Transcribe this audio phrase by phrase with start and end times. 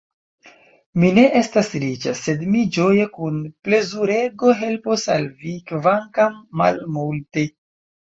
[1.01, 7.45] Mi ne estas riĉa, sed mi ĝoje, kun plezurego helpos al vi kvankam malmulte.